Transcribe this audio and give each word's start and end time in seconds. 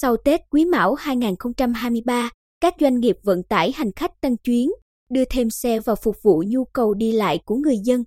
sau 0.00 0.16
Tết 0.16 0.40
Quý 0.50 0.64
Mão 0.64 0.94
2023, 0.94 2.30
các 2.60 2.74
doanh 2.80 3.00
nghiệp 3.00 3.16
vận 3.22 3.42
tải 3.42 3.72
hành 3.72 3.92
khách 3.92 4.20
tăng 4.20 4.36
chuyến, 4.36 4.70
đưa 5.10 5.24
thêm 5.30 5.50
xe 5.50 5.80
vào 5.80 5.96
phục 5.96 6.16
vụ 6.22 6.42
nhu 6.46 6.64
cầu 6.64 6.94
đi 6.94 7.12
lại 7.12 7.38
của 7.44 7.56
người 7.56 7.76
dân. 7.84 8.04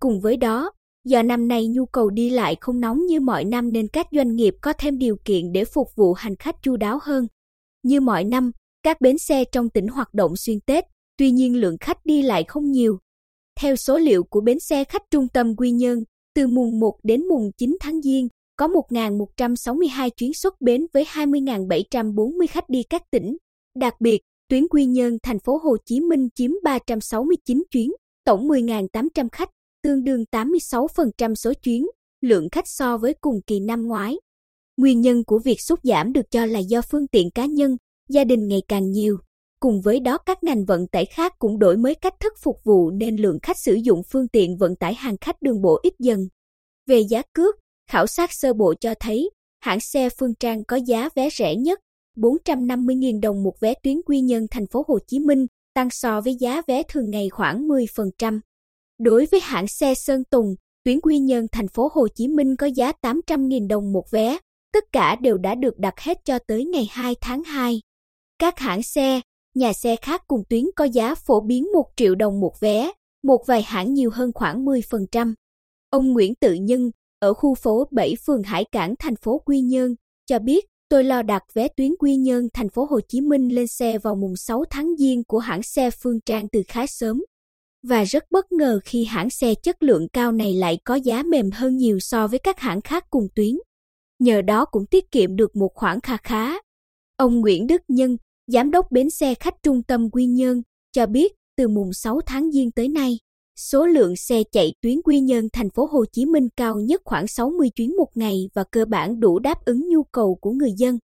Cùng 0.00 0.20
với 0.20 0.36
đó, 0.36 0.70
do 1.04 1.22
năm 1.22 1.48
nay 1.48 1.66
nhu 1.68 1.86
cầu 1.86 2.10
đi 2.10 2.30
lại 2.30 2.56
không 2.60 2.80
nóng 2.80 3.06
như 3.06 3.20
mọi 3.20 3.44
năm 3.44 3.72
nên 3.72 3.88
các 3.88 4.06
doanh 4.12 4.36
nghiệp 4.36 4.54
có 4.62 4.72
thêm 4.72 4.98
điều 4.98 5.16
kiện 5.24 5.52
để 5.52 5.64
phục 5.64 5.88
vụ 5.96 6.14
hành 6.14 6.36
khách 6.36 6.56
chu 6.62 6.76
đáo 6.76 6.98
hơn. 7.02 7.26
Như 7.82 8.00
mọi 8.00 8.24
năm, 8.24 8.50
các 8.82 9.00
bến 9.00 9.18
xe 9.18 9.44
trong 9.52 9.68
tỉnh 9.68 9.88
hoạt 9.88 10.14
động 10.14 10.32
xuyên 10.36 10.60
Tết, 10.66 10.84
tuy 11.18 11.30
nhiên 11.30 11.60
lượng 11.60 11.76
khách 11.80 11.98
đi 12.04 12.22
lại 12.22 12.44
không 12.48 12.70
nhiều. 12.70 12.98
Theo 13.60 13.76
số 13.76 13.98
liệu 13.98 14.24
của 14.24 14.40
bến 14.40 14.58
xe 14.60 14.84
khách 14.84 15.02
trung 15.10 15.28
tâm 15.28 15.56
Quy 15.56 15.70
Nhơn, 15.70 15.98
từ 16.34 16.46
mùng 16.46 16.80
1 16.80 16.98
đến 17.02 17.28
mùng 17.28 17.50
9 17.58 17.76
tháng 17.80 18.02
Giêng, 18.02 18.28
có 18.58 18.68
1.162 18.68 20.10
chuyến 20.10 20.34
xuất 20.34 20.60
bến 20.60 20.86
với 20.92 21.04
20.740 21.04 22.46
khách 22.50 22.68
đi 22.68 22.82
các 22.82 23.02
tỉnh. 23.10 23.36
Đặc 23.78 23.94
biệt, 24.00 24.20
tuyến 24.48 24.68
Quy 24.68 24.84
Nhơn 24.84 25.18
thành 25.22 25.38
phố 25.38 25.56
Hồ 25.56 25.76
Chí 25.84 26.00
Minh 26.00 26.28
chiếm 26.34 26.50
369 26.62 27.64
chuyến, 27.70 27.92
tổng 28.24 28.48
10.800 28.48 29.28
khách, 29.32 29.50
tương 29.82 30.04
đương 30.04 30.24
86% 30.32 31.34
số 31.34 31.52
chuyến, 31.62 31.86
lượng 32.20 32.48
khách 32.52 32.68
so 32.68 32.96
với 32.96 33.14
cùng 33.20 33.40
kỳ 33.46 33.60
năm 33.60 33.86
ngoái. 33.86 34.16
Nguyên 34.76 35.00
nhân 35.00 35.24
của 35.24 35.38
việc 35.38 35.60
sút 35.60 35.80
giảm 35.82 36.12
được 36.12 36.30
cho 36.30 36.46
là 36.46 36.58
do 36.58 36.82
phương 36.82 37.06
tiện 37.06 37.30
cá 37.30 37.46
nhân, 37.46 37.76
gia 38.08 38.24
đình 38.24 38.48
ngày 38.48 38.62
càng 38.68 38.90
nhiều. 38.90 39.18
Cùng 39.60 39.80
với 39.80 40.00
đó 40.00 40.18
các 40.18 40.44
ngành 40.44 40.64
vận 40.64 40.86
tải 40.86 41.06
khác 41.06 41.32
cũng 41.38 41.58
đổi 41.58 41.76
mới 41.76 41.94
cách 41.94 42.14
thức 42.20 42.32
phục 42.42 42.56
vụ 42.64 42.90
nên 42.90 43.16
lượng 43.16 43.38
khách 43.42 43.58
sử 43.58 43.74
dụng 43.74 44.02
phương 44.12 44.28
tiện 44.28 44.56
vận 44.56 44.76
tải 44.76 44.94
hàng 44.94 45.16
khách 45.20 45.42
đường 45.42 45.62
bộ 45.62 45.80
ít 45.82 45.92
dần. 45.98 46.20
Về 46.86 47.00
giá 47.00 47.22
cước, 47.32 47.54
khảo 47.88 48.06
sát 48.06 48.32
sơ 48.32 48.52
bộ 48.52 48.74
cho 48.80 48.94
thấy 49.00 49.30
hãng 49.60 49.80
xe 49.80 50.08
Phương 50.18 50.34
Trang 50.34 50.64
có 50.64 50.76
giá 50.76 51.08
vé 51.14 51.28
rẻ 51.30 51.54
nhất 51.56 51.80
450.000 52.18 53.20
đồng 53.20 53.42
một 53.42 53.60
vé 53.60 53.74
tuyến 53.82 53.96
Quy 54.06 54.20
Nhơn 54.20 54.46
thành 54.50 54.66
phố 54.66 54.84
Hồ 54.88 54.98
Chí 55.06 55.18
Minh, 55.18 55.46
tăng 55.74 55.90
so 55.90 56.20
với 56.20 56.36
giá 56.40 56.62
vé 56.66 56.82
thường 56.82 57.10
ngày 57.10 57.28
khoảng 57.28 57.68
10%. 57.68 58.40
Đối 58.98 59.26
với 59.26 59.40
hãng 59.40 59.66
xe 59.68 59.94
Sơn 59.94 60.24
Tùng, 60.30 60.54
tuyến 60.84 61.00
Quy 61.00 61.18
Nhơn 61.18 61.46
thành 61.52 61.68
phố 61.68 61.90
Hồ 61.92 62.08
Chí 62.14 62.28
Minh 62.28 62.56
có 62.56 62.66
giá 62.66 62.92
800.000 63.02 63.68
đồng 63.68 63.92
một 63.92 64.10
vé, 64.10 64.38
tất 64.72 64.84
cả 64.92 65.16
đều 65.16 65.38
đã 65.38 65.54
được 65.54 65.78
đặt 65.78 66.00
hết 66.00 66.18
cho 66.24 66.38
tới 66.38 66.64
ngày 66.64 66.88
2 66.90 67.14
tháng 67.20 67.44
2. 67.44 67.80
Các 68.38 68.58
hãng 68.58 68.82
xe, 68.82 69.20
nhà 69.54 69.72
xe 69.72 69.96
khác 69.96 70.22
cùng 70.26 70.42
tuyến 70.48 70.64
có 70.76 70.84
giá 70.84 71.14
phổ 71.14 71.40
biến 71.40 71.66
1 71.74 71.84
triệu 71.96 72.14
đồng 72.14 72.40
một 72.40 72.60
vé, 72.60 72.90
một 73.22 73.44
vài 73.46 73.62
hãng 73.62 73.94
nhiều 73.94 74.10
hơn 74.10 74.30
khoảng 74.34 74.64
10%. 74.64 75.34
Ông 75.90 76.12
Nguyễn 76.12 76.34
Tự 76.34 76.54
Nhân, 76.54 76.90
ở 77.18 77.34
khu 77.34 77.54
phố 77.54 77.88
7 77.90 78.14
phường 78.26 78.42
Hải 78.42 78.64
Cảng 78.72 78.94
thành 78.98 79.16
phố 79.16 79.42
Quy 79.44 79.60
Nhơn, 79.60 79.94
cho 80.26 80.38
biết 80.38 80.64
tôi 80.88 81.04
lo 81.04 81.22
đặt 81.22 81.42
vé 81.54 81.68
tuyến 81.68 81.90
Quy 81.98 82.16
Nhơn 82.16 82.48
thành 82.54 82.68
phố 82.68 82.84
Hồ 82.84 83.00
Chí 83.08 83.20
Minh 83.20 83.48
lên 83.48 83.66
xe 83.66 83.98
vào 83.98 84.14
mùng 84.14 84.36
6 84.36 84.64
tháng 84.70 84.96
Giêng 84.98 85.24
của 85.24 85.38
hãng 85.38 85.62
xe 85.62 85.90
Phương 85.90 86.20
Trang 86.20 86.48
từ 86.48 86.62
khá 86.68 86.86
sớm. 86.86 87.22
Và 87.82 88.04
rất 88.04 88.24
bất 88.30 88.52
ngờ 88.52 88.80
khi 88.84 89.04
hãng 89.04 89.30
xe 89.30 89.54
chất 89.54 89.82
lượng 89.82 90.08
cao 90.12 90.32
này 90.32 90.54
lại 90.54 90.78
có 90.84 90.94
giá 90.94 91.22
mềm 91.22 91.50
hơn 91.50 91.76
nhiều 91.76 91.98
so 92.00 92.26
với 92.26 92.38
các 92.38 92.60
hãng 92.60 92.80
khác 92.80 93.04
cùng 93.10 93.28
tuyến. 93.34 93.54
Nhờ 94.18 94.42
đó 94.42 94.64
cũng 94.64 94.86
tiết 94.86 95.10
kiệm 95.10 95.36
được 95.36 95.56
một 95.56 95.70
khoản 95.74 96.00
kha 96.00 96.16
khá. 96.16 96.52
Ông 97.16 97.40
Nguyễn 97.40 97.66
Đức 97.66 97.82
Nhân, 97.88 98.16
Giám 98.46 98.70
đốc 98.70 98.86
bến 98.90 99.10
xe 99.10 99.34
khách 99.34 99.54
trung 99.62 99.82
tâm 99.82 100.10
Quy 100.10 100.26
Nhơn, 100.26 100.62
cho 100.92 101.06
biết 101.06 101.32
từ 101.56 101.68
mùng 101.68 101.92
6 101.92 102.20
tháng 102.26 102.50
Giêng 102.52 102.70
tới 102.70 102.88
nay, 102.88 103.18
số 103.58 103.86
lượng 103.86 104.16
xe 104.16 104.42
chạy 104.52 104.74
tuyến 104.80 105.02
Quy 105.04 105.20
Nhơn 105.20 105.48
thành 105.52 105.70
phố 105.70 105.86
Hồ 105.86 106.04
Chí 106.12 106.26
Minh 106.26 106.48
cao 106.56 106.80
nhất 106.80 107.02
khoảng 107.04 107.26
60 107.26 107.70
chuyến 107.76 107.96
một 107.96 108.08
ngày 108.14 108.50
và 108.54 108.64
cơ 108.70 108.84
bản 108.84 109.20
đủ 109.20 109.38
đáp 109.38 109.64
ứng 109.64 109.88
nhu 109.88 110.02
cầu 110.02 110.38
của 110.40 110.50
người 110.50 110.72
dân. 110.76 110.98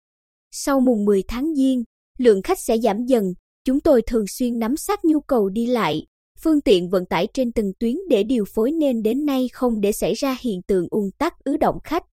Sau 0.50 0.80
mùng 0.80 1.04
10 1.04 1.22
tháng 1.28 1.54
Giêng, 1.54 1.84
lượng 2.18 2.42
khách 2.42 2.58
sẽ 2.58 2.78
giảm 2.78 3.04
dần, 3.04 3.24
chúng 3.64 3.80
tôi 3.80 4.02
thường 4.02 4.24
xuyên 4.28 4.58
nắm 4.58 4.76
sát 4.76 5.04
nhu 5.04 5.20
cầu 5.20 5.48
đi 5.48 5.66
lại, 5.66 6.06
phương 6.38 6.60
tiện 6.60 6.90
vận 6.90 7.06
tải 7.06 7.28
trên 7.34 7.52
từng 7.52 7.72
tuyến 7.78 7.96
để 8.08 8.22
điều 8.22 8.44
phối 8.54 8.72
nên 8.72 9.02
đến 9.02 9.26
nay 9.26 9.48
không 9.52 9.80
để 9.80 9.92
xảy 9.92 10.14
ra 10.14 10.36
hiện 10.40 10.62
tượng 10.62 10.86
ùn 10.90 11.10
tắc 11.18 11.44
ứ 11.44 11.56
động 11.56 11.78
khách. 11.84 12.04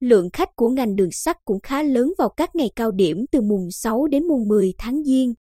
Lượng 0.00 0.30
khách 0.32 0.56
của 0.56 0.68
ngành 0.68 0.96
đường 0.96 1.12
sắt 1.12 1.36
cũng 1.44 1.60
khá 1.62 1.82
lớn 1.82 2.12
vào 2.18 2.28
các 2.28 2.56
ngày 2.56 2.70
cao 2.76 2.90
điểm 2.90 3.24
từ 3.32 3.40
mùng 3.40 3.70
6 3.70 4.06
đến 4.06 4.28
mùng 4.28 4.48
10 4.48 4.74
tháng 4.78 5.04
Giêng. 5.04 5.34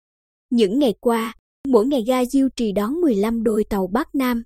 Những 0.50 0.78
ngày 0.78 0.94
qua, 1.00 1.34
mỗi 1.68 1.86
ngày 1.86 2.04
ga 2.06 2.24
Diêu 2.24 2.48
trì 2.56 2.72
đón 2.72 2.92
15 3.00 3.42
đôi 3.42 3.64
tàu 3.64 3.86
Bắc 3.86 4.14
Nam. 4.14 4.42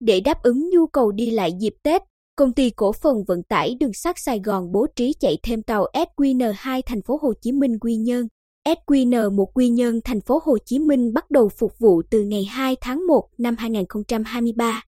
Để 0.00 0.20
đáp 0.20 0.42
ứng 0.42 0.70
nhu 0.70 0.86
cầu 0.86 1.12
đi 1.12 1.30
lại 1.30 1.52
dịp 1.60 1.74
Tết, 1.82 2.02
công 2.36 2.52
ty 2.52 2.70
cổ 2.70 2.92
phần 2.92 3.24
vận 3.26 3.42
tải 3.42 3.76
đường 3.80 3.92
sắt 3.92 4.16
Sài 4.18 4.40
Gòn 4.44 4.72
bố 4.72 4.86
trí 4.96 5.12
chạy 5.20 5.38
thêm 5.42 5.62
tàu 5.62 5.86
SQN2 5.92 6.82
thành 6.86 7.02
phố 7.02 7.18
Hồ 7.22 7.32
Chí 7.40 7.52
Minh 7.52 7.78
Quy 7.78 7.96
Nhơn. 7.96 8.28
SQN1 8.68 9.44
Quy 9.54 9.68
Nhơn 9.68 10.00
thành 10.04 10.20
phố 10.20 10.40
Hồ 10.44 10.58
Chí 10.64 10.78
Minh 10.78 11.12
bắt 11.12 11.30
đầu 11.30 11.48
phục 11.48 11.72
vụ 11.78 12.02
từ 12.10 12.22
ngày 12.22 12.44
2 12.44 12.76
tháng 12.80 13.06
1 13.06 13.28
năm 13.38 13.56
2023. 13.58 14.82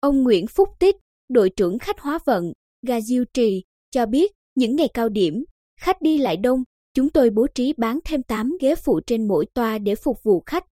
Ông 0.00 0.22
Nguyễn 0.22 0.46
Phúc 0.46 0.68
Tích, 0.78 0.96
đội 1.28 1.50
trưởng 1.50 1.78
khách 1.78 2.00
hóa 2.00 2.18
vận, 2.24 2.52
ga 2.86 3.00
Diêu 3.00 3.24
Trì, 3.34 3.62
cho 3.90 4.06
biết 4.06 4.32
những 4.54 4.76
ngày 4.76 4.88
cao 4.94 5.08
điểm, 5.08 5.44
khách 5.80 6.02
đi 6.02 6.18
lại 6.18 6.36
đông, 6.36 6.62
chúng 6.94 7.10
tôi 7.10 7.30
bố 7.30 7.46
trí 7.54 7.72
bán 7.76 7.98
thêm 8.04 8.22
8 8.22 8.56
ghế 8.60 8.74
phụ 8.74 9.00
trên 9.06 9.28
mỗi 9.28 9.46
toa 9.54 9.78
để 9.78 9.94
phục 9.94 10.22
vụ 10.22 10.42
khách. 10.46 10.64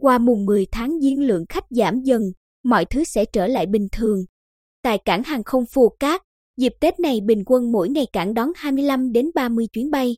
Qua 0.00 0.18
mùng 0.18 0.46
10 0.46 0.66
tháng 0.72 1.00
Giêng 1.00 1.26
lượng 1.26 1.44
khách 1.48 1.64
giảm 1.70 2.00
dần, 2.00 2.22
mọi 2.64 2.84
thứ 2.84 3.04
sẽ 3.04 3.24
trở 3.24 3.46
lại 3.46 3.66
bình 3.66 3.88
thường. 3.92 4.24
Tại 4.82 4.98
cảng 5.04 5.22
hàng 5.22 5.44
không 5.44 5.64
Phù 5.74 5.88
Cát, 6.00 6.22
dịp 6.56 6.72
Tết 6.80 7.00
này 7.00 7.20
bình 7.26 7.42
quân 7.46 7.72
mỗi 7.72 7.88
ngày 7.88 8.06
cảng 8.12 8.34
đón 8.34 8.48
25 8.56 9.12
đến 9.12 9.30
30 9.34 9.66
chuyến 9.72 9.90
bay. 9.90 10.16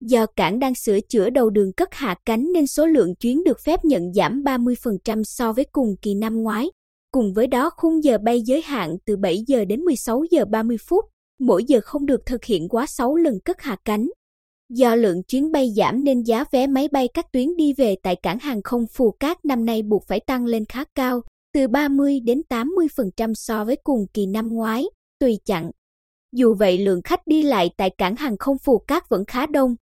Do 0.00 0.26
cảng 0.26 0.58
đang 0.58 0.74
sửa 0.74 0.98
chữa 1.08 1.30
đầu 1.30 1.50
đường 1.50 1.72
cất 1.76 1.88
hạ 1.92 2.14
cánh 2.24 2.52
nên 2.52 2.66
số 2.66 2.86
lượng 2.86 3.14
chuyến 3.20 3.44
được 3.44 3.60
phép 3.64 3.84
nhận 3.84 4.12
giảm 4.12 4.42
30% 4.42 5.22
so 5.24 5.52
với 5.52 5.66
cùng 5.72 5.94
kỳ 6.02 6.14
năm 6.14 6.42
ngoái. 6.42 6.70
Cùng 7.12 7.32
với 7.34 7.46
đó 7.46 7.70
khung 7.76 8.04
giờ 8.04 8.18
bay 8.24 8.40
giới 8.46 8.62
hạn 8.62 8.96
từ 9.06 9.16
7 9.16 9.38
giờ 9.46 9.64
đến 9.64 9.80
16 9.80 10.24
giờ 10.30 10.44
30 10.44 10.76
phút, 10.88 11.04
mỗi 11.38 11.64
giờ 11.64 11.80
không 11.84 12.06
được 12.06 12.20
thực 12.26 12.44
hiện 12.44 12.68
quá 12.68 12.86
6 12.86 13.16
lần 13.16 13.34
cất 13.44 13.60
hạ 13.60 13.76
cánh. 13.84 14.08
Do 14.74 14.94
lượng 14.94 15.22
chuyến 15.22 15.52
bay 15.52 15.72
giảm 15.76 16.04
nên 16.04 16.22
giá 16.22 16.44
vé 16.50 16.66
máy 16.66 16.88
bay 16.88 17.08
các 17.14 17.32
tuyến 17.32 17.56
đi 17.56 17.72
về 17.72 17.96
tại 18.02 18.16
cảng 18.16 18.38
hàng 18.38 18.62
không 18.62 18.86
Phù 18.86 19.10
Cát 19.10 19.44
năm 19.44 19.64
nay 19.64 19.82
buộc 19.82 20.04
phải 20.06 20.20
tăng 20.20 20.44
lên 20.44 20.64
khá 20.64 20.84
cao, 20.94 21.22
từ 21.54 21.68
30 21.68 22.20
đến 22.20 22.42
80% 22.48 23.32
so 23.34 23.64
với 23.64 23.76
cùng 23.84 24.06
kỳ 24.14 24.26
năm 24.26 24.48
ngoái, 24.48 24.84
tùy 25.18 25.38
chặng. 25.44 25.70
Dù 26.32 26.54
vậy 26.54 26.78
lượng 26.78 27.02
khách 27.02 27.26
đi 27.26 27.42
lại 27.42 27.70
tại 27.76 27.90
cảng 27.98 28.16
hàng 28.16 28.36
không 28.38 28.58
Phù 28.58 28.78
Cát 28.78 29.08
vẫn 29.08 29.24
khá 29.24 29.46
đông, 29.46 29.76